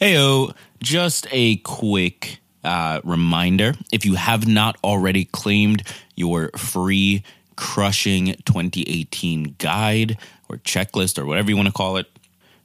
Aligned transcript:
Heyo, 0.00 0.54
just 0.82 1.26
a 1.30 1.56
quick 1.56 2.38
uh, 2.64 3.02
reminder 3.04 3.74
if 3.92 4.06
you 4.06 4.14
have 4.14 4.48
not 4.48 4.78
already 4.82 5.26
claimed 5.26 5.82
your 6.16 6.50
free 6.56 7.22
crushing 7.54 8.34
2018 8.46 9.56
guide 9.58 10.16
or 10.48 10.56
checklist 10.56 11.18
or 11.18 11.26
whatever 11.26 11.50
you 11.50 11.56
want 11.56 11.66
to 11.66 11.72
call 11.74 11.98
it, 11.98 12.06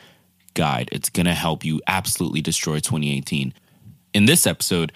guide. 0.55 0.89
It's 0.91 1.09
going 1.09 1.25
to 1.25 1.33
help 1.33 1.63
you 1.63 1.79
absolutely 1.87 2.41
destroy 2.41 2.79
2018. 2.79 3.53
In 4.13 4.25
this 4.25 4.45
episode, 4.45 4.91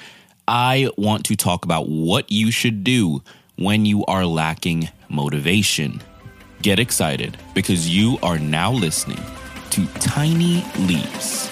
I 0.46 0.90
want 0.98 1.24
to 1.28 1.38
talk 1.38 1.64
about 1.64 1.88
what 1.88 2.30
you 2.30 2.52
should 2.52 2.84
do 2.84 3.24
when 3.56 3.86
you 3.86 4.04
are 4.08 4.26
lacking 4.26 4.90
motivation. 5.08 6.02
Get 6.62 6.80
excited 6.80 7.38
because 7.54 7.88
you 7.88 8.18
are 8.22 8.40
now 8.40 8.74
listening 8.74 9.24
to 9.70 9.88
Tiny 10.02 10.66
Leaps. 10.80 11.50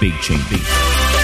Big 0.00 0.14
change. 0.20 1.17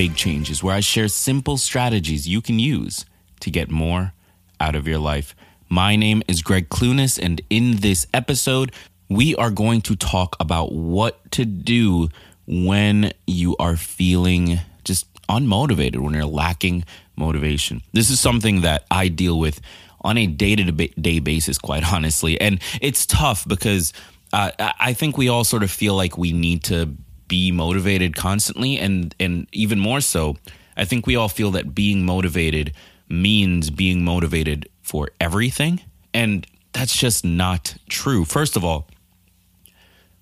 Big 0.00 0.16
Changes, 0.16 0.62
where 0.62 0.74
I 0.74 0.80
share 0.80 1.08
simple 1.08 1.58
strategies 1.58 2.26
you 2.26 2.40
can 2.40 2.58
use 2.58 3.04
to 3.40 3.50
get 3.50 3.70
more 3.70 4.14
out 4.58 4.74
of 4.74 4.88
your 4.88 4.98
life. 4.98 5.36
My 5.68 5.94
name 5.94 6.22
is 6.26 6.40
Gregg 6.40 6.70
Clunis, 6.70 7.18
and 7.22 7.42
in 7.50 7.80
this 7.80 8.06
episode, 8.14 8.72
we 9.10 9.36
are 9.36 9.50
going 9.50 9.82
to 9.82 9.96
talk 9.96 10.36
about 10.40 10.72
what 10.72 11.30
to 11.32 11.44
do 11.44 12.08
when 12.46 13.12
you 13.26 13.56
are 13.58 13.76
feeling 13.76 14.60
just 14.84 15.06
unmotivated, 15.24 15.98
when 15.98 16.14
you're 16.14 16.24
lacking 16.24 16.86
motivation. 17.14 17.82
This 17.92 18.08
is 18.08 18.18
something 18.18 18.62
that 18.62 18.86
I 18.90 19.08
deal 19.08 19.38
with 19.38 19.60
on 20.00 20.16
a 20.16 20.26
day 20.26 20.56
to 20.56 20.72
day 20.72 21.18
basis, 21.18 21.58
quite 21.58 21.92
honestly. 21.92 22.40
And 22.40 22.62
it's 22.80 23.04
tough 23.04 23.46
because 23.46 23.92
uh, 24.32 24.52
I 24.58 24.94
think 24.94 25.18
we 25.18 25.28
all 25.28 25.44
sort 25.44 25.62
of 25.62 25.70
feel 25.70 25.94
like 25.94 26.16
we 26.16 26.32
need 26.32 26.64
to 26.64 26.96
be 27.30 27.50
motivated 27.52 28.14
constantly, 28.14 28.76
and 28.76 29.14
and 29.18 29.46
even 29.52 29.78
more 29.78 30.02
so, 30.02 30.36
I 30.76 30.84
think 30.84 31.06
we 31.06 31.16
all 31.16 31.30
feel 31.30 31.52
that 31.52 31.74
being 31.74 32.04
motivated 32.04 32.74
means 33.08 33.70
being 33.70 34.04
motivated 34.04 34.68
for 34.82 35.10
everything, 35.18 35.80
and 36.12 36.46
that's 36.72 36.96
just 36.96 37.24
not 37.24 37.76
true. 37.88 38.24
First 38.26 38.56
of 38.56 38.64
all, 38.64 38.86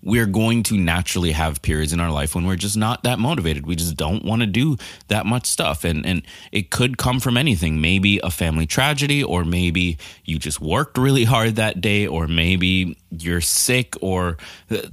we're 0.02 0.27
going 0.27 0.62
to 0.64 0.77
naturally 0.77 1.32
have 1.32 1.60
periods 1.60 1.92
in 1.92 2.00
our 2.00 2.10
life 2.10 2.34
when 2.34 2.46
we're 2.46 2.56
just 2.56 2.77
not 2.77 3.02
that 3.02 3.18
motivated. 3.18 3.66
We 3.66 3.74
just 3.77 3.96
don't 3.96 4.24
want 4.24 4.41
to 4.41 4.46
do 4.46 4.77
that 5.08 5.27
much 5.27 5.46
stuff. 5.46 5.84
And 5.84 6.06
and 6.06 6.22
it 6.52 6.70
could 6.70 6.98
come 6.98 7.20
from 7.20 7.36
anything. 7.36 7.80
Maybe 7.80 8.20
a 8.22 8.30
family 8.30 8.66
tragedy, 8.66 9.22
or 9.24 9.44
maybe 9.44 9.98
you 10.24 10.38
just 10.38 10.60
worked 10.60 10.96
really 10.98 11.24
hard 11.24 11.56
that 11.56 11.80
day, 11.80 12.06
or 12.06 12.28
maybe 12.28 12.96
you're 13.10 13.41
sick, 13.41 13.94
or 14.00 14.36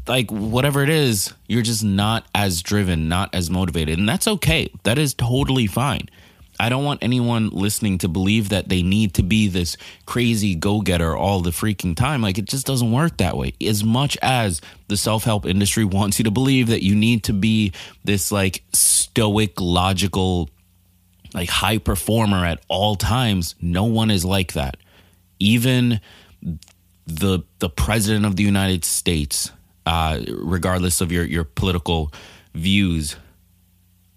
like 0.07 0.31
whatever 0.31 0.81
it 0.81 0.89
is, 0.89 1.33
you're 1.47 1.61
just 1.61 1.83
not 1.83 2.25
as 2.33 2.61
driven, 2.61 3.07
not 3.07 3.33
as 3.33 3.49
motivated. 3.49 3.99
And 3.99 4.09
that's 4.09 4.27
okay. 4.27 4.71
That 4.83 4.97
is 4.97 5.13
totally 5.13 5.67
fine. 5.67 6.09
I 6.59 6.69
don't 6.69 6.83
want 6.83 7.03
anyone 7.03 7.49
listening 7.49 7.97
to 7.99 8.07
believe 8.07 8.49
that 8.49 8.69
they 8.69 8.81
need 8.81 9.13
to 9.15 9.23
be 9.23 9.47
this 9.47 9.77
crazy 10.05 10.55
go 10.55 10.81
getter 10.81 11.15
all 11.15 11.41
the 11.41 11.49
freaking 11.51 11.95
time. 11.95 12.21
Like, 12.21 12.37
it 12.37 12.45
just 12.45 12.65
doesn't 12.65 12.91
work 12.91 13.17
that 13.17 13.37
way. 13.37 13.53
As 13.61 13.83
much 13.83 14.17
as 14.21 14.61
the 14.87 14.97
self 14.97 15.23
help 15.23 15.45
industry 15.45 15.83
wants 15.85 16.19
you 16.19 16.23
to 16.25 16.31
believe 16.31 16.67
that 16.67 16.83
you 16.83 16.95
need 16.95 17.23
to 17.25 17.33
be 17.33 17.73
this, 18.03 18.31
like, 18.31 18.63
stoic, 18.73 19.59
logical, 19.59 20.49
like, 21.33 21.49
high 21.49 21.77
performer 21.77 22.45
at 22.45 22.63
all 22.67 22.95
times, 22.95 23.55
no 23.61 23.83
one 23.85 24.11
is 24.11 24.23
like 24.23 24.53
that. 24.53 24.77
Even 25.39 25.99
the 27.07 27.39
the 27.59 27.69
president 27.69 28.25
of 28.25 28.35
the 28.35 28.43
United 28.43 28.83
States, 28.83 29.51
uh, 29.85 30.19
regardless 30.29 31.01
of 31.01 31.11
your 31.11 31.25
your 31.25 31.43
political 31.43 32.11
views, 32.53 33.17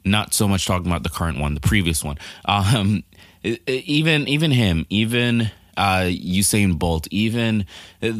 not 0.08 0.34
so 0.34 0.48
much 0.48 0.66
talking 0.66 0.86
about 0.86 1.02
the 1.02 1.10
current 1.10 1.38
one, 1.38 1.54
the 1.54 1.60
previous 1.60 2.02
one. 2.02 2.18
Um, 2.44 3.04
even 3.42 4.26
even 4.28 4.50
him, 4.50 4.86
even 4.90 5.50
uh, 5.76 6.08
Usain 6.10 6.78
Bolt, 6.78 7.06
even 7.10 7.66
uh, 8.02 8.12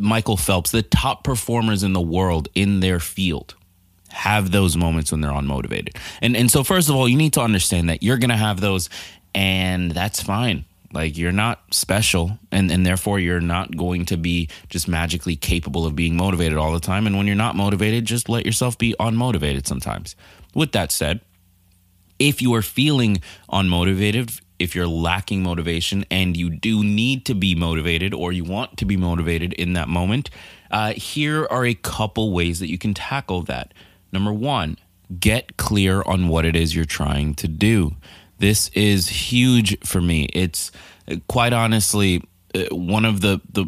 Michael 0.00 0.36
Phelps, 0.36 0.70
the 0.70 0.82
top 0.82 1.24
performers 1.24 1.82
in 1.82 1.92
the 1.92 2.00
world 2.00 2.48
in 2.54 2.80
their 2.80 3.00
field 3.00 3.54
have 4.10 4.50
those 4.50 4.76
moments 4.76 5.12
when 5.12 5.20
they're 5.20 5.30
unmotivated. 5.30 5.96
And 6.20 6.36
and 6.36 6.50
so 6.50 6.62
first 6.64 6.88
of 6.88 6.96
all, 6.96 7.08
you 7.08 7.16
need 7.16 7.32
to 7.34 7.40
understand 7.40 7.88
that 7.88 8.02
you're 8.02 8.18
going 8.18 8.30
to 8.30 8.36
have 8.36 8.60
those 8.60 8.90
and 9.34 9.92
that's 9.92 10.22
fine. 10.22 10.64
Like 10.92 11.16
you're 11.16 11.32
not 11.32 11.62
special 11.70 12.38
and 12.50 12.70
and 12.70 12.84
therefore 12.84 13.20
you're 13.20 13.40
not 13.40 13.76
going 13.76 14.06
to 14.06 14.16
be 14.16 14.48
just 14.68 14.88
magically 14.88 15.36
capable 15.36 15.86
of 15.86 15.94
being 15.94 16.16
motivated 16.16 16.58
all 16.58 16.72
the 16.72 16.80
time 16.80 17.06
and 17.06 17.16
when 17.16 17.26
you're 17.26 17.36
not 17.36 17.56
motivated, 17.56 18.04
just 18.04 18.28
let 18.28 18.44
yourself 18.44 18.76
be 18.76 18.94
unmotivated 18.98 19.66
sometimes. 19.66 20.16
With 20.54 20.72
that 20.72 20.92
said, 20.92 21.20
if 22.18 22.42
you 22.42 22.54
are 22.54 22.62
feeling 22.62 23.22
unmotivated, 23.50 24.40
if 24.58 24.74
you're 24.74 24.86
lacking 24.86 25.42
motivation 25.42 26.04
and 26.10 26.36
you 26.36 26.50
do 26.50 26.84
need 26.84 27.24
to 27.26 27.34
be 27.34 27.54
motivated 27.54 28.12
or 28.12 28.30
you 28.30 28.44
want 28.44 28.76
to 28.76 28.84
be 28.84 28.96
motivated 28.96 29.54
in 29.54 29.72
that 29.72 29.88
moment, 29.88 30.28
uh, 30.70 30.92
here 30.92 31.46
are 31.50 31.64
a 31.64 31.74
couple 31.74 32.32
ways 32.32 32.60
that 32.60 32.68
you 32.68 32.78
can 32.78 32.92
tackle 32.92 33.42
that. 33.42 33.72
Number 34.12 34.32
one, 34.32 34.76
get 35.18 35.56
clear 35.56 36.02
on 36.02 36.28
what 36.28 36.44
it 36.44 36.54
is 36.54 36.74
you're 36.74 36.84
trying 36.84 37.34
to 37.36 37.48
do. 37.48 37.96
This 38.38 38.68
is 38.70 39.08
huge 39.08 39.78
for 39.84 40.00
me. 40.00 40.28
It's 40.32 40.70
uh, 41.10 41.16
quite 41.26 41.52
honestly 41.52 42.22
uh, 42.54 42.64
one 42.70 43.04
of 43.04 43.20
the, 43.20 43.40
the 43.50 43.66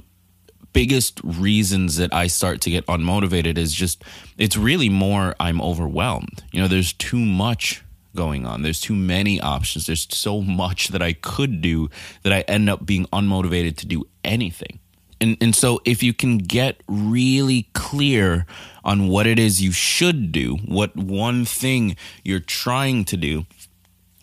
biggest 0.72 1.20
reasons 1.22 1.96
that 1.96 2.12
I 2.14 2.26
start 2.26 2.60
to 2.62 2.70
get 2.70 2.86
unmotivated 2.86 3.58
is 3.58 3.72
just 3.72 4.02
it's 4.38 4.56
really 4.56 4.88
more 4.88 5.34
I'm 5.38 5.60
overwhelmed. 5.60 6.42
You 6.52 6.62
know, 6.62 6.68
there's 6.68 6.92
too 6.92 7.18
much 7.18 7.82
going 8.14 8.46
on. 8.46 8.62
There's 8.62 8.80
too 8.80 8.94
many 8.94 9.40
options. 9.40 9.86
There's 9.86 10.06
so 10.10 10.40
much 10.40 10.88
that 10.88 11.02
I 11.02 11.12
could 11.14 11.60
do 11.60 11.88
that 12.22 12.32
I 12.32 12.40
end 12.42 12.68
up 12.68 12.84
being 12.84 13.06
unmotivated 13.06 13.76
to 13.78 13.86
do 13.86 14.04
anything. 14.24 14.78
And 15.20 15.36
and 15.40 15.54
so 15.54 15.80
if 15.84 16.02
you 16.02 16.12
can 16.12 16.38
get 16.38 16.82
really 16.88 17.68
clear 17.74 18.44
on 18.84 19.06
what 19.06 19.26
it 19.26 19.38
is 19.38 19.62
you 19.62 19.70
should 19.70 20.32
do, 20.32 20.56
what 20.66 20.96
one 20.96 21.44
thing 21.44 21.96
you're 22.24 22.40
trying 22.40 23.04
to 23.06 23.16
do, 23.16 23.46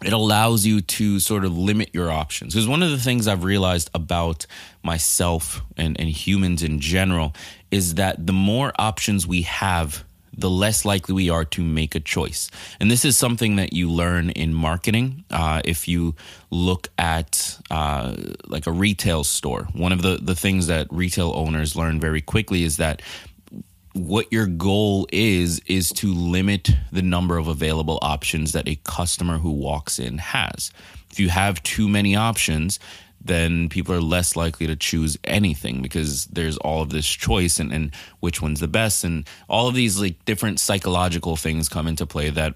it 0.04 0.14
allows 0.14 0.66
you 0.66 0.82
to 0.82 1.20
sort 1.20 1.46
of 1.46 1.58
limit 1.58 1.90
your 1.94 2.12
options. 2.12 2.54
Because 2.54 2.68
one 2.68 2.84
of 2.84 2.92
the 2.92 2.98
things 2.98 3.28
I've 3.28 3.44
realized 3.44 3.90
about 3.94 4.46
myself 4.84 5.62
and, 5.78 6.00
and 6.00 6.10
humans 6.10 6.64
in 6.64 6.80
general 6.80 7.34
is 7.72 7.96
that 7.96 8.26
the 8.26 8.34
more 8.34 8.72
options 8.80 9.28
we 9.28 9.42
have, 9.44 10.04
the 10.36 10.50
less 10.50 10.86
likely 10.86 11.14
we 11.14 11.30
are 11.30 11.44
to 11.44 11.62
make 11.62 11.96
a 11.96 12.00
choice. 12.00 12.50
And 12.80 12.90
this 12.90 13.04
is 13.04 13.18
something 13.18 13.58
that 13.58 13.74
you 13.74 13.92
learn 13.92 14.30
in 14.30 14.54
marketing. 14.54 15.26
Uh, 15.30 15.62
if 15.66 15.88
you 15.88 16.16
look 16.50 16.88
at 16.98 17.60
uh, 17.70 18.16
like 18.48 18.68
a 18.68 18.72
retail 18.72 19.26
store, 19.26 19.68
one 19.74 19.92
of 19.92 20.02
the, 20.02 20.18
the 20.22 20.36
things 20.36 20.68
that 20.68 20.88
retail 20.92 21.34
owners 21.36 21.76
learn 21.76 22.00
very 22.00 22.22
quickly 22.22 22.64
is 22.64 22.78
that 22.78 23.02
what 23.94 24.32
your 24.32 24.46
goal 24.46 25.08
is 25.12 25.60
is 25.66 25.92
to 25.94 26.14
limit 26.14 26.70
the 26.92 27.02
number 27.02 27.38
of 27.38 27.48
available 27.48 28.00
options 28.02 28.52
that 28.52 28.68
a 28.68 28.76
customer 28.84 29.38
who 29.38 29.52
walks 29.52 30.00
in 30.00 30.18
has. 30.18 30.72
If 31.12 31.20
you 31.20 31.30
have 31.30 31.62
too 31.64 31.90
many 31.90 32.16
options, 32.16 32.80
then 33.22 33.68
people 33.68 33.94
are 33.94 34.02
less 34.02 34.36
likely 34.36 34.68
to 34.68 34.76
choose 34.76 35.18
anything 35.24 35.82
because 35.82 36.26
there's 36.28 36.58
all 36.58 36.82
of 36.82 36.90
this 36.90 37.08
choice 37.08 37.60
and, 37.60 37.72
and 37.72 37.94
which 38.20 38.42
one's 38.42 38.60
the 38.60 38.68
best 38.68 39.04
and 39.04 39.28
all 39.50 39.68
of 39.68 39.76
these 39.76 40.00
like 40.00 40.24
different 40.26 40.60
psychological 40.60 41.36
things 41.36 41.68
come 41.68 41.88
into 41.88 42.06
play 42.06 42.30
that 42.30 42.56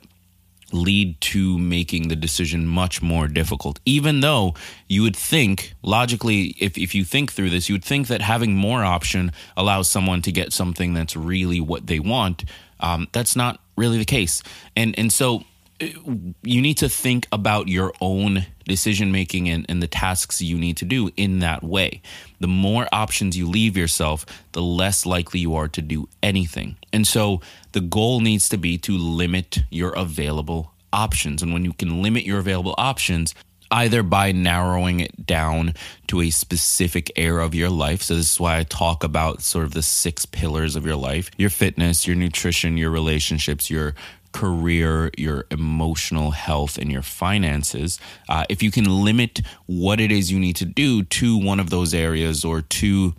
lead 0.73 1.19
to 1.21 1.57
making 1.57 2.07
the 2.07 2.15
decision 2.15 2.67
much 2.67 3.01
more 3.01 3.27
difficult. 3.27 3.79
Even 3.85 4.19
though 4.19 4.55
you 4.87 5.03
would 5.03 5.15
think, 5.15 5.73
logically, 5.83 6.55
if, 6.59 6.77
if 6.77 6.95
you 6.95 7.05
think 7.05 7.31
through 7.31 7.49
this, 7.49 7.69
you 7.69 7.75
would 7.75 7.85
think 7.85 8.07
that 8.07 8.21
having 8.21 8.55
more 8.55 8.83
option 8.83 9.31
allows 9.55 9.87
someone 9.89 10.21
to 10.23 10.31
get 10.31 10.51
something 10.51 10.93
that's 10.93 11.15
really 11.15 11.61
what 11.61 11.87
they 11.87 11.99
want. 11.99 12.43
Um, 12.79 13.07
that's 13.11 13.35
not 13.35 13.59
really 13.77 13.97
the 13.97 14.05
case. 14.05 14.43
And, 14.75 14.97
and 14.97 15.13
so 15.13 15.43
you 15.79 16.61
need 16.61 16.77
to 16.77 16.89
think 16.89 17.27
about 17.31 17.67
your 17.67 17.93
own 17.99 18.45
decision 18.65 19.11
making 19.11 19.49
and, 19.49 19.65
and 19.67 19.81
the 19.81 19.87
tasks 19.87 20.41
you 20.41 20.57
need 20.57 20.77
to 20.77 20.85
do 20.85 21.09
in 21.17 21.39
that 21.39 21.63
way. 21.63 22.01
The 22.39 22.47
more 22.47 22.87
options 22.91 23.37
you 23.37 23.47
leave 23.47 23.75
yourself, 23.75 24.25
the 24.53 24.61
less 24.61 25.05
likely 25.05 25.39
you 25.39 25.55
are 25.55 25.67
to 25.69 25.81
do 25.81 26.07
anything. 26.21 26.77
And 26.91 27.07
so 27.07 27.41
the 27.73 27.81
goal 27.81 28.19
needs 28.21 28.49
to 28.49 28.57
be 28.57 28.77
to 28.79 28.97
limit 28.97 29.59
your 29.69 29.91
available 29.91 30.73
options. 30.91 31.41
And 31.41 31.53
when 31.53 31.65
you 31.65 31.73
can 31.73 32.01
limit 32.01 32.23
your 32.23 32.39
available 32.39 32.75
options, 32.77 33.33
either 33.71 34.03
by 34.03 34.31
narrowing 34.31 34.99
it 34.99 35.25
down 35.25 35.73
to 36.05 36.21
a 36.21 36.29
specific 36.29 37.11
area 37.15 37.43
of 37.43 37.55
your 37.55 37.71
life. 37.71 38.03
So, 38.03 38.15
this 38.15 38.33
is 38.33 38.39
why 38.39 38.59
I 38.59 38.63
talk 38.63 39.03
about 39.03 39.41
sort 39.41 39.65
of 39.65 39.73
the 39.73 39.81
six 39.81 40.25
pillars 40.27 40.75
of 40.75 40.85
your 40.85 40.95
life 40.95 41.31
your 41.37 41.49
fitness, 41.49 42.05
your 42.05 42.15
nutrition, 42.15 42.77
your 42.77 42.91
relationships, 42.91 43.69
your 43.69 43.95
career, 44.33 45.09
your 45.17 45.45
emotional 45.49 46.31
health, 46.31 46.77
and 46.77 46.91
your 46.91 47.01
finances. 47.01 47.99
Uh, 48.27 48.45
if 48.49 48.61
you 48.61 48.71
can 48.71 48.85
limit 48.85 49.41
what 49.65 49.99
it 49.99 50.11
is 50.11 50.31
you 50.31 50.39
need 50.39 50.55
to 50.57 50.65
do 50.65 51.03
to 51.03 51.37
one 51.37 51.59
of 51.59 51.69
those 51.69 51.93
areas 51.93 52.43
or 52.43 52.61
to 52.61 53.13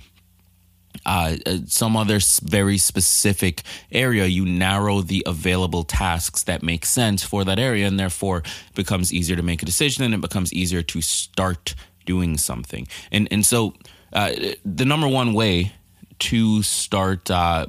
uh, 1.06 1.36
uh, 1.44 1.58
some 1.66 1.96
other 1.96 2.18
very 2.42 2.78
specific 2.78 3.62
area, 3.92 4.26
you 4.26 4.44
narrow 4.44 5.00
the 5.00 5.22
available 5.26 5.84
tasks 5.84 6.44
that 6.44 6.62
make 6.62 6.86
sense 6.86 7.22
for 7.22 7.44
that 7.44 7.58
area, 7.58 7.86
and 7.86 7.98
therefore 7.98 8.38
it 8.38 8.74
becomes 8.74 9.12
easier 9.12 9.36
to 9.36 9.42
make 9.42 9.62
a 9.62 9.66
decision 9.66 10.04
and 10.04 10.14
it 10.14 10.20
becomes 10.20 10.52
easier 10.52 10.82
to 10.82 11.00
start 11.00 11.74
doing 12.06 12.38
something. 12.38 12.86
And 13.10 13.28
and 13.30 13.44
so 13.44 13.74
uh, 14.12 14.32
the 14.64 14.84
number 14.84 15.08
one 15.08 15.34
way 15.34 15.72
to 16.20 16.62
start 16.62 17.30
uh, 17.30 17.66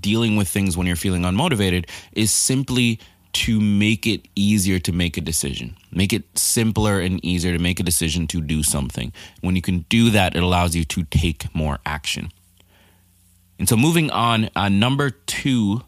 dealing 0.00 0.36
with 0.36 0.48
things 0.48 0.76
when 0.76 0.86
you're 0.86 0.96
feeling 0.96 1.22
unmotivated 1.22 1.88
is 2.12 2.30
simply 2.30 3.00
to 3.32 3.60
make 3.60 4.06
it 4.06 4.28
easier 4.36 4.78
to 4.78 4.92
make 4.92 5.16
a 5.16 5.20
decision. 5.20 5.76
Make 5.90 6.12
it 6.12 6.38
simpler 6.38 7.00
and 7.00 7.24
easier 7.24 7.56
to 7.56 7.62
make 7.62 7.80
a 7.80 7.82
decision 7.82 8.26
to 8.28 8.40
do 8.40 8.62
something. 8.62 9.12
When 9.40 9.56
you 9.56 9.62
can 9.62 9.80
do 9.88 10.10
that, 10.10 10.36
it 10.36 10.42
allows 10.42 10.76
you 10.76 10.84
to 10.84 11.04
take 11.04 11.54
more 11.54 11.78
action. 11.86 12.30
And 13.58 13.68
so, 13.68 13.76
moving 13.76 14.10
on, 14.10 14.50
uh, 14.56 14.68
number 14.68 15.10
two 15.10 15.82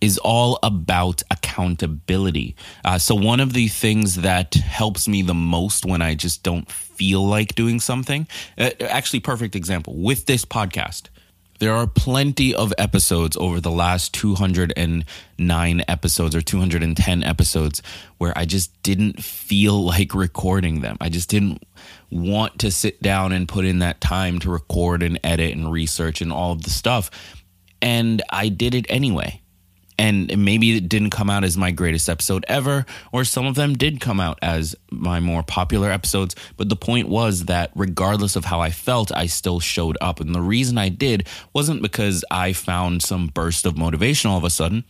is 0.00 0.18
all 0.18 0.58
about 0.62 1.22
accountability. 1.30 2.56
Uh, 2.84 2.98
so, 2.98 3.14
one 3.14 3.40
of 3.40 3.52
the 3.52 3.68
things 3.68 4.16
that 4.16 4.54
helps 4.54 5.08
me 5.08 5.22
the 5.22 5.34
most 5.34 5.84
when 5.84 6.02
I 6.02 6.14
just 6.14 6.42
don't 6.42 6.70
feel 6.70 7.26
like 7.26 7.54
doing 7.54 7.80
something, 7.80 8.28
uh, 8.58 8.70
actually, 8.80 9.20
perfect 9.20 9.56
example 9.56 9.94
with 9.96 10.26
this 10.26 10.44
podcast. 10.44 11.08
There 11.60 11.74
are 11.74 11.86
plenty 11.86 12.54
of 12.54 12.72
episodes 12.78 13.36
over 13.36 13.60
the 13.60 13.70
last 13.70 14.14
209 14.14 15.84
episodes 15.86 16.34
or 16.34 16.40
210 16.40 17.22
episodes 17.22 17.82
where 18.16 18.32
I 18.34 18.46
just 18.46 18.82
didn't 18.82 19.22
feel 19.22 19.84
like 19.84 20.14
recording 20.14 20.80
them. 20.80 20.96
I 21.02 21.10
just 21.10 21.28
didn't 21.28 21.62
want 22.10 22.60
to 22.60 22.70
sit 22.70 23.02
down 23.02 23.32
and 23.32 23.46
put 23.46 23.66
in 23.66 23.80
that 23.80 24.00
time 24.00 24.38
to 24.40 24.50
record 24.50 25.02
and 25.02 25.20
edit 25.22 25.54
and 25.54 25.70
research 25.70 26.22
and 26.22 26.32
all 26.32 26.52
of 26.52 26.62
the 26.62 26.70
stuff. 26.70 27.10
And 27.82 28.22
I 28.30 28.48
did 28.48 28.74
it 28.74 28.86
anyway 28.88 29.42
and 30.00 30.34
maybe 30.38 30.78
it 30.78 30.88
didn't 30.88 31.10
come 31.10 31.28
out 31.28 31.44
as 31.44 31.58
my 31.58 31.70
greatest 31.70 32.08
episode 32.08 32.46
ever, 32.48 32.86
or 33.12 33.22
some 33.22 33.44
of 33.44 33.54
them 33.54 33.74
did 33.74 34.00
come 34.00 34.18
out 34.18 34.38
as 34.40 34.74
my 34.90 35.20
more 35.20 35.42
popular 35.42 35.90
episodes. 35.90 36.34
But 36.56 36.70
the 36.70 36.76
point 36.76 37.10
was 37.10 37.44
that 37.44 37.70
regardless 37.74 38.34
of 38.34 38.46
how 38.46 38.62
I 38.62 38.70
felt, 38.70 39.14
I 39.14 39.26
still 39.26 39.60
showed 39.60 39.98
up. 40.00 40.18
And 40.18 40.34
the 40.34 40.40
reason 40.40 40.78
I 40.78 40.88
did 40.88 41.28
wasn't 41.52 41.82
because 41.82 42.24
I 42.30 42.54
found 42.54 43.02
some 43.02 43.26
burst 43.26 43.66
of 43.66 43.76
motivation 43.76 44.30
all 44.30 44.38
of 44.38 44.44
a 44.44 44.48
sudden. 44.48 44.84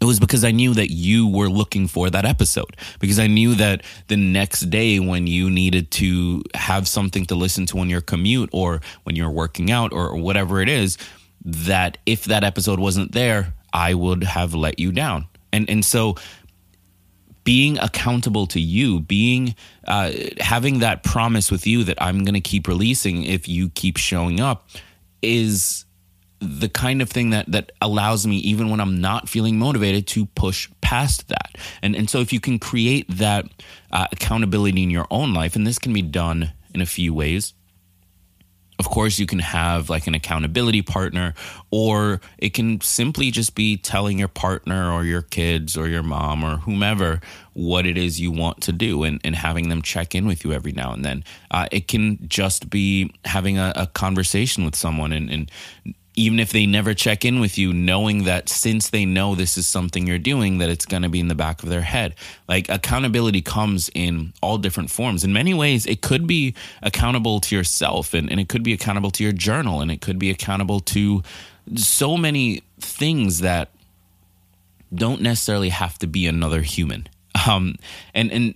It 0.00 0.04
was 0.04 0.20
because 0.20 0.44
I 0.44 0.52
knew 0.52 0.72
that 0.74 0.92
you 0.92 1.26
were 1.26 1.48
looking 1.48 1.88
for 1.88 2.08
that 2.08 2.24
episode. 2.24 2.76
Because 3.00 3.18
I 3.18 3.26
knew 3.26 3.56
that 3.56 3.82
the 4.06 4.16
next 4.16 4.70
day, 4.70 5.00
when 5.00 5.26
you 5.26 5.50
needed 5.50 5.90
to 5.92 6.44
have 6.54 6.86
something 6.86 7.26
to 7.26 7.34
listen 7.34 7.66
to 7.66 7.80
on 7.80 7.90
your 7.90 8.00
commute 8.00 8.50
or 8.52 8.82
when 9.02 9.16
you're 9.16 9.30
working 9.30 9.72
out 9.72 9.92
or 9.92 10.16
whatever 10.16 10.60
it 10.60 10.68
is, 10.68 10.96
that 11.44 11.98
if 12.06 12.26
that 12.26 12.44
episode 12.44 12.78
wasn't 12.78 13.10
there, 13.10 13.54
I 13.72 13.94
would 13.94 14.24
have 14.24 14.54
let 14.54 14.78
you 14.78 14.92
down. 14.92 15.26
And 15.52 15.68
and 15.68 15.84
so 15.84 16.16
being 17.44 17.78
accountable 17.78 18.46
to 18.46 18.60
you, 18.60 19.00
being 19.00 19.54
uh, 19.86 20.12
having 20.38 20.78
that 20.78 21.02
promise 21.02 21.50
with 21.50 21.66
you 21.66 21.84
that 21.84 22.00
I'm 22.00 22.24
going 22.24 22.34
to 22.34 22.40
keep 22.40 22.68
releasing 22.68 23.24
if 23.24 23.48
you 23.48 23.68
keep 23.70 23.96
showing 23.96 24.40
up 24.40 24.68
is 25.22 25.84
the 26.38 26.68
kind 26.68 27.00
of 27.00 27.08
thing 27.08 27.30
that 27.30 27.50
that 27.50 27.70
allows 27.80 28.26
me 28.26 28.36
even 28.38 28.68
when 28.68 28.80
I'm 28.80 29.00
not 29.00 29.28
feeling 29.28 29.58
motivated 29.58 30.06
to 30.08 30.26
push 30.26 30.68
past 30.80 31.28
that. 31.28 31.56
And 31.82 31.94
and 31.94 32.08
so 32.08 32.20
if 32.20 32.32
you 32.32 32.40
can 32.40 32.58
create 32.58 33.08
that 33.08 33.46
uh, 33.90 34.06
accountability 34.12 34.82
in 34.82 34.90
your 34.90 35.06
own 35.10 35.34
life 35.34 35.56
and 35.56 35.66
this 35.66 35.78
can 35.78 35.92
be 35.92 36.02
done 36.02 36.52
in 36.74 36.80
a 36.80 36.86
few 36.86 37.12
ways 37.14 37.54
of 38.78 38.88
course, 38.88 39.18
you 39.18 39.26
can 39.26 39.38
have 39.38 39.90
like 39.90 40.06
an 40.06 40.14
accountability 40.14 40.82
partner, 40.82 41.34
or 41.70 42.20
it 42.38 42.54
can 42.54 42.80
simply 42.80 43.30
just 43.30 43.54
be 43.54 43.76
telling 43.76 44.18
your 44.18 44.28
partner 44.28 44.90
or 44.90 45.04
your 45.04 45.22
kids 45.22 45.76
or 45.76 45.88
your 45.88 46.02
mom 46.02 46.42
or 46.42 46.56
whomever 46.56 47.20
what 47.52 47.86
it 47.86 47.98
is 47.98 48.20
you 48.20 48.30
want 48.30 48.60
to 48.62 48.72
do 48.72 49.04
and, 49.04 49.20
and 49.24 49.36
having 49.36 49.68
them 49.68 49.82
check 49.82 50.14
in 50.14 50.26
with 50.26 50.44
you 50.44 50.52
every 50.52 50.72
now 50.72 50.92
and 50.92 51.04
then. 51.04 51.22
Uh, 51.50 51.68
it 51.70 51.86
can 51.86 52.18
just 52.28 52.70
be 52.70 53.14
having 53.24 53.58
a, 53.58 53.72
a 53.76 53.86
conversation 53.86 54.64
with 54.64 54.74
someone 54.74 55.12
and, 55.12 55.30
and 55.30 55.50
even 56.14 56.38
if 56.38 56.52
they 56.52 56.66
never 56.66 56.92
check 56.92 57.24
in 57.24 57.40
with 57.40 57.56
you, 57.56 57.72
knowing 57.72 58.24
that 58.24 58.48
since 58.48 58.90
they 58.90 59.04
know 59.04 59.34
this 59.34 59.56
is 59.56 59.66
something 59.66 60.06
you're 60.06 60.18
doing, 60.18 60.58
that 60.58 60.68
it's 60.68 60.84
going 60.84 61.02
to 61.02 61.08
be 61.08 61.20
in 61.20 61.28
the 61.28 61.34
back 61.34 61.62
of 61.62 61.70
their 61.70 61.82
head. 61.82 62.14
Like 62.48 62.68
accountability 62.68 63.40
comes 63.40 63.90
in 63.94 64.32
all 64.42 64.58
different 64.58 64.90
forms. 64.90 65.24
In 65.24 65.32
many 65.32 65.54
ways, 65.54 65.86
it 65.86 66.02
could 66.02 66.26
be 66.26 66.54
accountable 66.82 67.40
to 67.40 67.56
yourself 67.56 68.12
and, 68.12 68.30
and 68.30 68.38
it 68.38 68.48
could 68.48 68.62
be 68.62 68.74
accountable 68.74 69.10
to 69.12 69.24
your 69.24 69.32
journal 69.32 69.80
and 69.80 69.90
it 69.90 70.00
could 70.00 70.18
be 70.18 70.30
accountable 70.30 70.80
to 70.80 71.22
so 71.76 72.16
many 72.16 72.62
things 72.78 73.40
that 73.40 73.70
don't 74.94 75.22
necessarily 75.22 75.70
have 75.70 75.98
to 75.98 76.06
be 76.06 76.26
another 76.26 76.60
human. 76.60 77.08
Um, 77.48 77.76
and, 78.14 78.30
and 78.30 78.54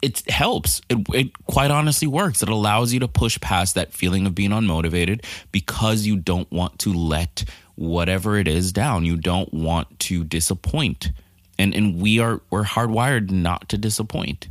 it 0.00 0.28
helps. 0.30 0.80
It, 0.88 0.98
it 1.12 1.44
quite 1.46 1.70
honestly 1.70 2.08
works. 2.08 2.42
It 2.42 2.48
allows 2.48 2.92
you 2.92 3.00
to 3.00 3.08
push 3.08 3.40
past 3.40 3.74
that 3.74 3.92
feeling 3.92 4.26
of 4.26 4.34
being 4.34 4.50
unmotivated 4.50 5.24
because 5.50 6.06
you 6.06 6.16
don't 6.16 6.50
want 6.52 6.78
to 6.80 6.92
let 6.92 7.44
whatever 7.74 8.36
it 8.36 8.48
is 8.48 8.72
down. 8.72 9.04
You 9.04 9.16
don't 9.16 9.52
want 9.52 9.98
to 10.00 10.24
disappoint. 10.24 11.10
And 11.58 11.74
and 11.74 12.00
we 12.00 12.20
are 12.20 12.40
we're 12.50 12.64
hardwired 12.64 13.30
not 13.30 13.68
to 13.70 13.78
disappoint. 13.78 14.48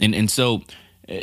And 0.00 0.14
and 0.14 0.30
so 0.30 0.62
eh, 1.08 1.22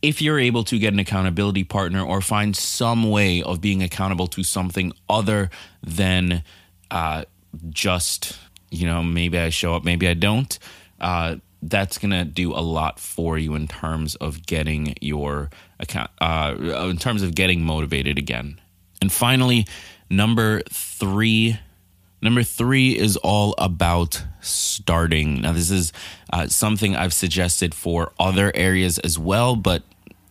if 0.00 0.20
you're 0.22 0.38
able 0.38 0.64
to 0.64 0.78
get 0.78 0.92
an 0.92 0.98
accountability 0.98 1.64
partner 1.64 2.02
or 2.02 2.20
find 2.20 2.56
some 2.56 3.10
way 3.10 3.42
of 3.42 3.60
being 3.60 3.82
accountable 3.82 4.26
to 4.28 4.42
something 4.42 4.92
other 5.08 5.50
than 5.82 6.42
uh, 6.90 7.24
just 7.68 8.38
you 8.70 8.86
know 8.86 9.02
maybe 9.02 9.38
I 9.38 9.50
show 9.50 9.74
up, 9.74 9.84
maybe 9.84 10.08
I 10.08 10.14
don't. 10.14 10.58
Uh, 10.98 11.36
that's 11.68 11.98
going 11.98 12.10
to 12.10 12.24
do 12.24 12.52
a 12.52 12.60
lot 12.60 12.98
for 12.98 13.38
you 13.38 13.54
in 13.54 13.66
terms 13.66 14.14
of 14.16 14.44
getting 14.46 14.94
your 15.00 15.50
account, 15.80 16.10
uh, 16.20 16.54
in 16.58 16.98
terms 16.98 17.22
of 17.22 17.34
getting 17.34 17.62
motivated 17.62 18.18
again. 18.18 18.60
And 19.00 19.10
finally, 19.10 19.66
number 20.10 20.62
three. 20.70 21.58
Number 22.22 22.42
three 22.42 22.96
is 22.96 23.18
all 23.18 23.54
about 23.58 24.24
starting. 24.40 25.42
Now, 25.42 25.52
this 25.52 25.70
is 25.70 25.92
uh, 26.32 26.46
something 26.46 26.96
I've 26.96 27.12
suggested 27.12 27.74
for 27.74 28.12
other 28.18 28.50
areas 28.54 28.98
as 29.00 29.18
well, 29.18 29.56
but 29.56 29.82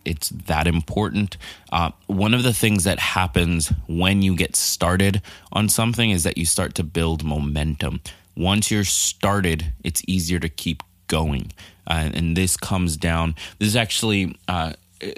it's 0.04 0.30
that 0.30 0.66
important. 0.66 1.36
Uh, 1.70 1.92
one 2.08 2.34
of 2.34 2.42
the 2.42 2.52
things 2.52 2.82
that 2.82 2.98
happens 2.98 3.72
when 3.86 4.22
you 4.22 4.34
get 4.34 4.56
started 4.56 5.22
on 5.52 5.68
something 5.68 6.10
is 6.10 6.24
that 6.24 6.36
you 6.36 6.46
start 6.46 6.74
to 6.74 6.82
build 6.82 7.22
momentum. 7.22 8.00
Once 8.36 8.72
you're 8.72 8.82
started, 8.82 9.72
it's 9.84 10.02
easier 10.08 10.40
to 10.40 10.48
keep 10.48 10.82
going. 11.14 11.52
Uh, 11.86 12.10
and 12.12 12.36
this 12.36 12.56
comes 12.56 12.96
down, 12.96 13.36
this 13.58 13.68
is 13.68 13.76
actually, 13.76 14.36
uh, 14.48 14.72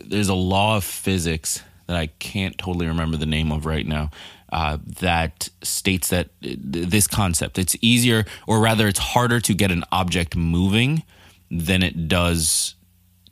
there's 0.04 0.28
a 0.28 0.34
law 0.34 0.76
of 0.76 0.84
physics 0.84 1.62
that 1.86 1.96
I 1.96 2.08
can't 2.18 2.58
totally 2.58 2.86
remember 2.86 3.16
the 3.16 3.32
name 3.38 3.50
of 3.50 3.64
right 3.64 3.86
now. 3.86 4.10
Uh, 4.52 4.78
that 5.00 5.48
states 5.62 6.08
that 6.10 6.28
this 6.40 7.08
concept 7.08 7.58
it's 7.58 7.74
easier 7.80 8.24
or 8.46 8.60
rather 8.60 8.86
it's 8.86 9.00
harder 9.14 9.40
to 9.40 9.52
get 9.54 9.72
an 9.72 9.82
object 9.90 10.36
moving 10.36 11.02
than 11.50 11.82
it 11.82 12.06
does 12.06 12.76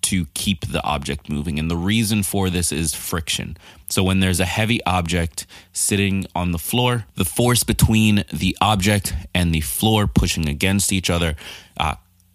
to 0.03 0.27
keep 0.35 0.67
the 0.67 0.83
object 0.85 1.31
moving. 1.31 1.59
And 1.59 1.71
the 1.71 1.77
reason 1.77 2.23
for 2.23 2.51
this 2.51 2.73
is 2.73 2.95
friction. 2.95 3.57
So, 3.89 4.03
when 4.03 4.21
there's 4.21 4.41
a 4.41 4.45
heavy 4.45 4.85
object 4.85 5.47
sitting 5.73 6.27
on 6.35 6.53
the 6.53 6.59
floor, 6.59 7.07
the 7.15 7.25
force 7.25 7.63
between 7.65 8.25
the 8.33 8.57
object 8.61 9.15
and 9.33 9.55
the 9.55 9.61
floor 9.61 10.07
pushing 10.07 10.49
against 10.49 10.93
each 10.93 11.09
other 11.09 11.37
uh, 11.79 11.95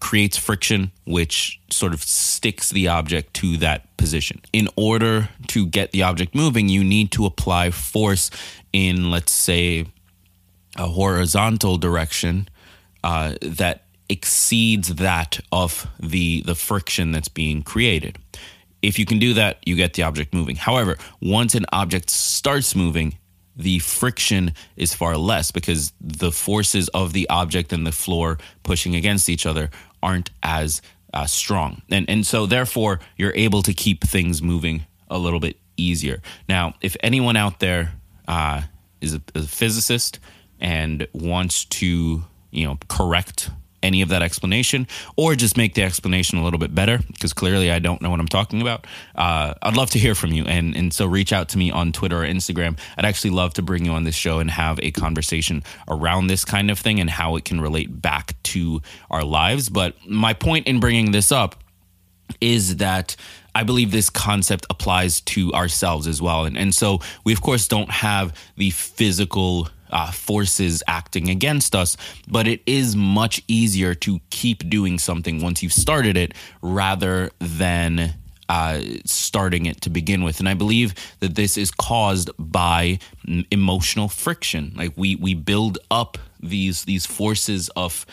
creates 0.10 0.38
friction, 0.38 0.92
which 1.06 1.62
sort 1.70 1.94
of 1.94 2.02
sticks 2.02 2.72
the 2.72 2.88
object 2.88 3.32
to 3.32 3.58
that 3.58 3.96
position. 3.96 4.42
In 4.52 4.68
order 4.76 5.30
to 5.50 5.68
get 5.68 5.92
the 5.92 6.02
object 6.02 6.34
moving, 6.34 6.68
you 6.68 6.84
need 6.84 7.12
to 7.12 7.28
apply 7.28 7.70
force 7.70 8.32
in, 8.74 9.12
let's 9.12 9.32
say, 9.32 9.86
a 10.78 10.88
horizontal 10.88 11.78
direction 11.78 12.48
uh, 13.04 13.36
that 13.44 13.84
exceeds 14.10 14.96
that 14.96 15.40
of 15.52 15.86
the 16.00 16.42
the 16.42 16.56
friction 16.56 17.12
that's 17.12 17.30
being 17.30 17.62
created. 17.62 18.18
If 18.82 18.98
you 18.98 19.06
can 19.06 19.20
do 19.20 19.36
that, 19.36 19.60
you 19.64 19.76
get 19.76 19.94
the 19.94 20.02
object 20.02 20.34
moving. 20.34 20.56
However, 20.56 20.98
once 21.22 21.54
an 21.54 21.68
object 21.72 22.10
starts 22.10 22.76
moving, 22.76 23.14
the 23.60 23.80
friction 23.80 24.54
is 24.78 24.94
far 24.94 25.18
less 25.18 25.52
because 25.52 25.92
the 26.00 26.32
forces 26.32 26.88
of 26.90 27.12
the 27.12 27.30
object 27.30 27.74
and 27.74 27.86
the 27.86 27.92
floor 27.92 28.38
pushing 28.64 28.96
against 28.96 29.28
each 29.28 29.46
other 29.46 29.70
aren't 30.02 30.30
as 30.44 30.82
uh, 31.14 31.26
strong. 31.26 31.82
And, 31.90 32.10
and 32.10 32.26
so, 32.26 32.46
therefore, 32.46 33.00
you're 33.18 33.36
able 33.36 33.62
to 33.64 33.74
keep 33.74 34.04
things 34.04 34.42
moving 34.42 34.86
a 35.10 35.18
little 35.18 35.40
bit 35.40 35.58
easier. 35.78 36.22
Now, 36.48 36.76
if 36.82 36.96
anyone 37.02 37.36
out 37.36 37.60
there 37.60 37.94
uh, 38.28 38.64
is 39.02 39.14
a, 39.14 39.22
a 39.36 39.42
physicist 39.44 40.20
and 40.60 41.08
wants 41.14 41.66
to, 41.66 42.24
you 42.52 42.66
know, 42.68 42.78
correct 42.88 43.50
any 43.82 44.02
of 44.02 44.10
that 44.10 44.22
explanation 44.22 44.88
or 45.16 45.36
just 45.36 45.58
make 45.58 45.74
the 45.74 45.84
explanation 45.84 46.38
a 46.38 46.44
little 46.44 46.60
bit 46.60 46.74
better 46.74 47.00
because 47.08 47.34
clearly 47.34 47.72
I 47.72 47.80
don't 47.80 48.02
know 48.02 48.10
what 48.10 48.20
I'm 48.20 48.28
talking 48.28 48.62
about, 48.62 48.86
uh, 49.16 49.54
I'd 49.62 49.78
love 49.78 49.90
to 49.92 50.00
hear 50.00 50.16
from 50.16 50.32
you. 50.32 50.46
And, 50.46 50.76
and 50.76 50.94
so 50.94 51.06
reach 51.06 51.34
out 51.34 51.50
to 51.50 51.58
me 51.58 51.72
on 51.72 51.92
Twitter 51.92 52.24
or 52.24 52.28
Instagram. 52.28 52.78
I'd 52.98 53.06
actually 53.06 53.32
love 53.32 53.54
to 53.56 53.62
bring 53.62 53.86
you 53.86 53.92
on 53.92 54.04
this 54.04 54.16
show 54.16 54.40
and 54.40 54.50
have 54.50 54.80
a 54.82 54.92
conversation 54.92 55.64
around 55.88 56.28
this 56.28 56.46
kind 56.46 56.70
of 56.72 56.80
thing 56.80 57.00
and 57.00 57.10
how 57.10 57.36
it 57.36 57.46
can 57.46 57.62
relate 57.62 58.02
back 58.02 58.42
to 58.44 58.82
our 59.10 59.24
lives. 59.24 59.70
But 59.70 59.96
my 60.08 60.34
point 60.34 60.68
in 60.68 60.80
bringing 60.80 61.12
this 61.12 61.32
up 61.32 61.56
is 62.42 62.78
that 62.78 63.16
I 63.56 63.64
believe 63.64 63.92
this 63.92 64.10
concept 64.10 64.66
applies 64.70 65.22
to 65.22 65.52
ourselves 65.54 66.08
as 66.08 66.22
well. 66.22 66.46
And, 66.46 66.58
and 66.58 66.74
so 66.74 67.00
we, 67.24 67.34
of 67.34 67.42
course, 67.42 67.68
don't 67.68 67.90
have 67.90 68.34
the 68.56 68.70
physical 68.70 69.70
uh, 69.90 70.12
forces 70.12 70.84
acting 70.88 71.30
against 71.30 71.76
us, 71.76 71.98
but 72.28 72.48
it 72.48 72.62
is 72.66 72.96
much 72.96 73.42
easier 73.48 73.94
to 73.96 74.20
keep 74.30 74.70
doing 74.70 75.00
something 75.00 75.42
once 75.42 75.64
you've 75.64 75.74
started 75.74 76.18
it 76.18 76.34
rather 76.62 77.32
than 77.40 78.14
uh, 78.50 78.82
starting 79.06 79.68
it 79.68 79.80
to 79.82 79.90
begin 79.90 80.24
with. 80.24 80.40
And 80.40 80.50
I 80.50 80.56
believe 80.56 80.96
that 81.20 81.36
this 81.36 81.56
is 81.58 81.70
caused 81.70 82.32
by 82.40 83.00
emotional 83.52 84.08
friction. 84.10 84.74
Like 84.76 84.94
we 84.96 85.16
we 85.16 85.36
build 85.36 85.78
up 85.92 86.18
these 86.40 86.86
these 86.86 87.06
forces 87.06 87.70
of 87.76 88.06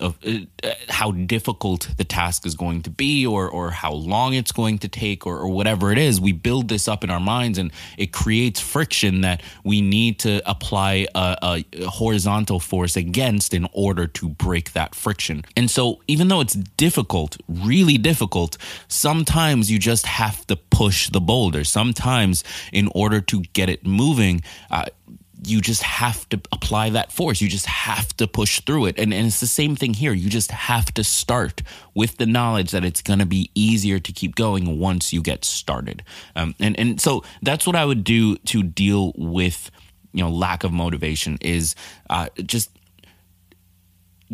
of 0.00 0.18
uh, 0.26 0.70
how 0.88 1.12
difficult 1.12 1.88
the 1.96 2.04
task 2.04 2.46
is 2.46 2.54
going 2.54 2.82
to 2.82 2.90
be 2.90 3.24
or 3.26 3.48
or 3.48 3.70
how 3.70 3.92
long 3.92 4.34
it's 4.34 4.52
going 4.52 4.78
to 4.78 4.88
take 4.88 5.26
or, 5.26 5.38
or 5.38 5.48
whatever 5.48 5.92
it 5.92 5.98
is 5.98 6.20
we 6.20 6.32
build 6.32 6.68
this 6.68 6.88
up 6.88 7.04
in 7.04 7.10
our 7.10 7.20
minds 7.20 7.58
and 7.58 7.70
it 7.96 8.12
creates 8.12 8.60
friction 8.60 9.20
that 9.20 9.42
we 9.62 9.80
need 9.80 10.18
to 10.18 10.42
apply 10.48 11.06
a, 11.14 11.64
a 11.74 11.86
horizontal 11.86 12.58
force 12.58 12.96
against 12.96 13.54
in 13.54 13.68
order 13.72 14.06
to 14.06 14.28
break 14.28 14.72
that 14.72 14.94
friction. 14.94 15.44
And 15.56 15.70
so 15.70 16.00
even 16.08 16.28
though 16.28 16.40
it's 16.40 16.54
difficult 16.54 17.36
really 17.48 17.98
difficult 17.98 18.56
sometimes 18.88 19.70
you 19.70 19.78
just 19.78 20.06
have 20.06 20.46
to 20.48 20.56
push 20.56 21.08
the 21.10 21.20
boulder. 21.20 21.64
Sometimes 21.64 22.42
in 22.72 22.90
order 22.94 23.20
to 23.20 23.42
get 23.52 23.68
it 23.68 23.86
moving 23.86 24.42
uh, 24.70 24.86
you 25.46 25.60
just 25.60 25.82
have 25.82 26.28
to 26.30 26.40
apply 26.52 26.90
that 26.90 27.12
force. 27.12 27.40
You 27.40 27.48
just 27.48 27.66
have 27.66 28.16
to 28.16 28.26
push 28.26 28.60
through 28.60 28.86
it. 28.86 28.98
And, 28.98 29.12
and 29.12 29.26
it's 29.26 29.40
the 29.40 29.46
same 29.46 29.76
thing 29.76 29.94
here. 29.94 30.12
You 30.12 30.28
just 30.28 30.50
have 30.50 30.92
to 30.94 31.04
start 31.04 31.62
with 31.94 32.16
the 32.16 32.26
knowledge 32.26 32.70
that 32.72 32.84
it's 32.84 33.02
going 33.02 33.18
to 33.18 33.26
be 33.26 33.50
easier 33.54 33.98
to 33.98 34.12
keep 34.12 34.34
going 34.34 34.78
once 34.78 35.12
you 35.12 35.22
get 35.22 35.44
started. 35.44 36.02
Um, 36.36 36.54
and, 36.60 36.78
and 36.78 37.00
so 37.00 37.24
that's 37.42 37.66
what 37.66 37.76
I 37.76 37.84
would 37.84 38.04
do 38.04 38.36
to 38.36 38.62
deal 38.62 39.12
with, 39.16 39.70
you 40.12 40.22
know, 40.22 40.30
lack 40.30 40.64
of 40.64 40.72
motivation 40.72 41.38
is 41.40 41.74
uh, 42.10 42.28
just 42.44 42.70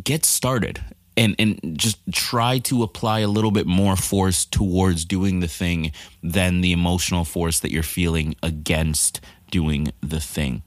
get 0.02 0.25
started 0.25 0.81
and 1.17 1.35
and 1.38 1.79
just 1.79 1.99
try 2.12 2.59
to 2.59 2.83
apply 2.83 3.21
a 3.21 3.29
little 3.29 3.50
bit 3.50 3.67
more 3.67 3.97
force 3.97 4.45
towards 4.45 5.05
doing 5.05 5.40
the 5.40 5.49
thing 5.49 5.93
than 6.23 6.61
the 6.61 6.73
emotional 6.73 7.25
force 7.25 7.61
that 7.61 7.71
you're 7.71 7.83
feeling 7.83 8.35
against 8.43 9.21
doing 9.50 9.93
the 10.00 10.21
thing. 10.21 10.62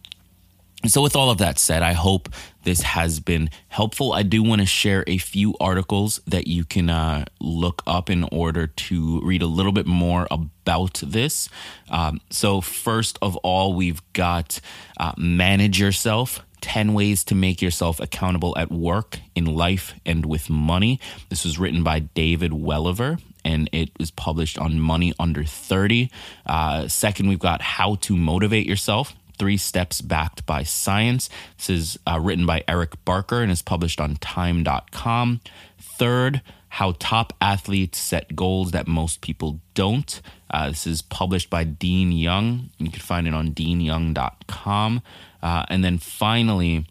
So, 0.85 1.01
with 1.01 1.15
all 1.15 1.29
of 1.29 1.37
that 1.37 1.59
said, 1.59 1.81
I 1.81 1.93
hope 1.93 2.27
this 2.63 2.81
has 2.81 3.21
been 3.21 3.49
helpful. 3.69 4.11
I 4.11 4.23
do 4.23 4.43
want 4.43 4.59
to 4.59 4.67
share 4.67 5.05
a 5.07 5.17
few 5.17 5.55
articles 5.61 6.19
that 6.27 6.45
you 6.45 6.65
can 6.65 6.89
uh, 6.89 7.23
look 7.39 7.81
up 7.87 8.09
in 8.09 8.25
order 8.25 8.67
to 8.67 9.21
read 9.21 9.41
a 9.41 9.47
little 9.47 9.71
bit 9.71 9.85
more 9.85 10.27
about 10.29 11.01
this. 11.01 11.47
Um, 11.89 12.19
so, 12.29 12.59
first 12.59 13.17
of 13.21 13.37
all, 13.37 13.73
we've 13.73 14.01
got 14.11 14.59
uh, 14.99 15.13
Manage 15.17 15.79
Yourself 15.79 16.45
10 16.59 16.93
Ways 16.93 17.23
to 17.25 17.35
Make 17.35 17.61
Yourself 17.61 18.01
Accountable 18.01 18.53
at 18.57 18.69
Work, 18.69 19.19
in 19.35 19.45
Life, 19.45 19.95
and 20.05 20.25
with 20.25 20.49
Money. 20.49 20.99
This 21.29 21.45
was 21.45 21.57
written 21.57 21.83
by 21.83 21.99
David 21.99 22.51
Weliver 22.51 23.19
and 23.45 23.69
it 23.73 23.91
was 23.99 24.09
published 24.09 24.57
on 24.57 24.79
Money 24.79 25.13
Under 25.19 25.43
30. 25.43 26.09
Uh, 26.45 26.87
second, 26.87 27.27
we've 27.27 27.39
got 27.39 27.61
How 27.61 27.95
to 27.95 28.15
Motivate 28.15 28.65
Yourself 28.65 29.13
Three 29.37 29.57
Steps 29.57 30.01
Backed 30.01 30.45
by 30.45 30.63
Science. 30.63 31.29
This 31.57 31.69
is 31.69 31.99
uh, 32.07 32.19
written 32.19 32.45
by 32.45 32.63
Eric 32.67 33.03
Barker 33.05 33.41
and 33.41 33.51
is 33.51 33.61
published 33.61 33.99
on 33.99 34.15
time.com. 34.15 35.41
Third, 35.79 36.41
How 36.69 36.95
Top 36.99 37.33
Athletes 37.41 37.97
Set 37.99 38.35
Goals 38.35 38.71
That 38.71 38.87
Most 38.87 39.21
People 39.21 39.59
Don't. 39.73 40.21
Uh, 40.49 40.69
this 40.69 40.85
is 40.85 41.01
published 41.01 41.49
by 41.49 41.63
Dean 41.63 42.11
Yeong. 42.11 42.69
You 42.77 42.89
can 42.91 42.99
find 42.99 43.27
it 43.27 43.33
on 43.33 43.51
deanyeong.com. 43.51 45.01
Uh, 45.41 45.65
and 45.67 45.83
then 45.83 45.97
finally, 45.97 46.85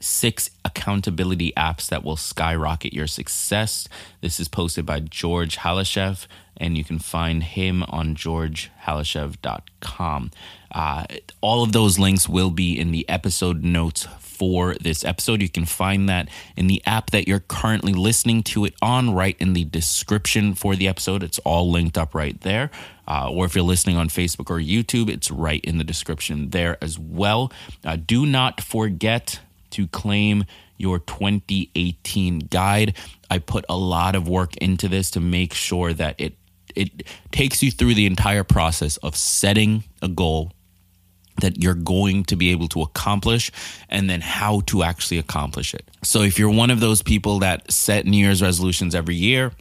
six 0.00 0.50
accountability 0.64 1.52
apps 1.56 1.88
that 1.88 2.02
will 2.02 2.16
skyrocket 2.16 2.92
your 2.92 3.06
success. 3.06 3.88
This 4.20 4.40
is 4.40 4.48
posted 4.48 4.84
by 4.86 4.98
George 5.00 5.58
Halashev, 5.58 6.26
and 6.56 6.76
you 6.76 6.84
can 6.84 6.98
find 6.98 7.42
him 7.42 7.82
on 7.84 8.16
georgehalashev.com. 8.16 10.30
Uh, 10.72 11.04
all 11.40 11.62
of 11.62 11.72
those 11.72 11.98
links 11.98 12.28
will 12.28 12.50
be 12.50 12.78
in 12.78 12.92
the 12.92 13.08
episode 13.08 13.64
notes 13.64 14.06
for 14.40 14.74
this 14.80 15.04
episode. 15.04 15.42
You 15.42 15.50
can 15.50 15.66
find 15.66 16.08
that 16.08 16.30
in 16.56 16.66
the 16.66 16.82
app 16.86 17.10
that 17.10 17.28
you're 17.28 17.40
currently 17.40 17.92
listening 17.92 18.42
to 18.44 18.64
it 18.64 18.74
on, 18.80 19.12
right 19.12 19.36
in 19.38 19.52
the 19.52 19.64
description 19.64 20.54
for 20.54 20.74
the 20.74 20.88
episode. 20.88 21.22
It's 21.22 21.38
all 21.40 21.70
linked 21.70 21.98
up 21.98 22.14
right 22.14 22.40
there. 22.40 22.70
Uh, 23.06 23.30
or 23.30 23.44
if 23.44 23.54
you're 23.54 23.64
listening 23.64 23.98
on 23.98 24.08
Facebook 24.08 24.48
or 24.48 24.58
YouTube, 24.58 25.10
it's 25.10 25.30
right 25.30 25.62
in 25.62 25.76
the 25.76 25.84
description 25.84 26.50
there 26.50 26.78
as 26.80 26.98
well. 26.98 27.52
Uh, 27.84 27.96
do 27.96 28.24
not 28.24 28.62
forget 28.62 29.40
to 29.72 29.88
claim 29.88 30.44
your 30.76 30.98
2018 30.98 32.40
guide. 32.40 32.96
I 33.30 33.38
put 33.38 33.64
a 33.68 33.76
lot 33.76 34.14
of 34.14 34.28
work 34.28 34.56
into 34.56 34.88
this 34.88 35.10
to 35.12 35.20
make 35.20 35.54
sure 35.54 35.92
that 35.92 36.14
it 36.18 36.34
it 36.76 37.02
takes 37.32 37.62
you 37.62 37.70
through 37.70 37.94
the 37.94 38.06
entire 38.06 38.44
process 38.44 38.96
of 38.98 39.16
setting 39.16 39.82
a 40.02 40.08
goal 40.08 40.52
that 41.40 41.62
you're 41.62 41.74
going 41.74 42.24
to 42.24 42.36
be 42.36 42.50
able 42.50 42.68
to 42.68 42.82
accomplish 42.82 43.50
and 43.88 44.08
then 44.08 44.20
how 44.20 44.60
to 44.66 44.82
actually 44.82 45.18
accomplish 45.18 45.74
it. 45.74 45.90
So 46.02 46.22
if 46.22 46.38
you're 46.38 46.50
one 46.50 46.70
of 46.70 46.80
those 46.80 47.02
people 47.02 47.40
that 47.40 47.70
set 47.72 48.06
New 48.06 48.18
Year's 48.18 48.42
resolutions 48.42 48.94
every 48.94 49.16
year 49.16 49.52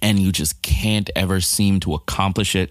and 0.00 0.18
you 0.18 0.32
just 0.32 0.62
can't 0.62 1.10
ever 1.16 1.40
seem 1.40 1.80
to 1.80 1.94
accomplish 1.94 2.54
it, 2.54 2.70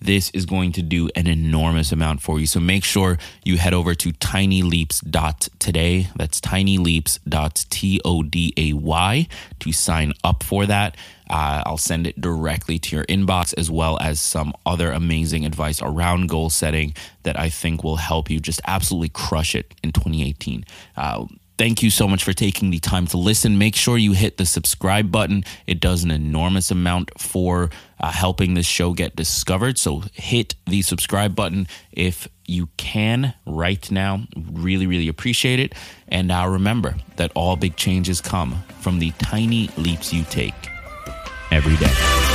this 0.00 0.30
is 0.30 0.46
going 0.46 0.72
to 0.72 0.82
do 0.82 1.10
an 1.14 1.26
enormous 1.26 1.92
amount 1.92 2.22
for 2.22 2.40
you. 2.40 2.46
So 2.46 2.60
make 2.60 2.84
sure 2.84 3.18
you 3.44 3.58
head 3.58 3.74
over 3.74 3.94
to 3.94 4.12
tinyleaps.today. 4.12 6.08
That's 6.16 6.40
tinyleaps.today 6.40 9.28
to 9.60 9.72
sign 9.72 10.12
up 10.24 10.42
for 10.42 10.66
that. 10.66 10.96
Uh, 11.28 11.62
I'll 11.66 11.76
send 11.76 12.06
it 12.06 12.18
directly 12.20 12.78
to 12.78 12.96
your 12.96 13.04
inbox 13.04 13.52
as 13.56 13.70
well 13.70 13.98
as 14.00 14.20
some 14.20 14.52
other 14.64 14.92
amazing 14.92 15.44
advice 15.44 15.82
around 15.82 16.28
goal 16.28 16.50
setting 16.50 16.94
that 17.24 17.38
I 17.38 17.50
think 17.50 17.84
will 17.84 17.96
help 17.96 18.30
you 18.30 18.40
just 18.40 18.62
absolutely 18.66 19.10
crush 19.10 19.54
it 19.54 19.74
in 19.82 19.92
2018. 19.92 20.64
Uh, 20.96 21.26
Thank 21.58 21.82
you 21.82 21.90
so 21.90 22.06
much 22.06 22.22
for 22.22 22.32
taking 22.32 22.70
the 22.70 22.78
time 22.78 23.08
to 23.08 23.16
listen. 23.16 23.58
Make 23.58 23.74
sure 23.74 23.98
you 23.98 24.12
hit 24.12 24.36
the 24.36 24.46
subscribe 24.46 25.10
button. 25.10 25.42
It 25.66 25.80
does 25.80 26.04
an 26.04 26.12
enormous 26.12 26.70
amount 26.70 27.10
for 27.18 27.70
uh, 27.98 28.12
helping 28.12 28.54
this 28.54 28.64
show 28.64 28.92
get 28.92 29.16
discovered. 29.16 29.76
So 29.76 30.04
hit 30.12 30.54
the 30.66 30.82
subscribe 30.82 31.34
button 31.34 31.66
if 31.90 32.28
you 32.46 32.68
can 32.76 33.34
right 33.44 33.90
now. 33.90 34.22
Really, 34.52 34.86
really 34.86 35.08
appreciate 35.08 35.58
it. 35.58 35.74
And 36.06 36.30
uh, 36.30 36.46
remember 36.48 36.94
that 37.16 37.32
all 37.34 37.56
big 37.56 37.74
changes 37.74 38.20
come 38.20 38.62
from 38.78 39.00
the 39.00 39.10
tiny 39.18 39.68
leaps 39.76 40.12
you 40.12 40.22
take 40.30 40.54
every 41.50 41.76
day. 41.76 42.27